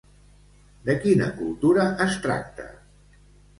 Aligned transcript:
De 0.87 0.95
quina 1.03 1.27
cultura 1.43 1.85
es 2.09 2.19
tracta? 2.27 2.69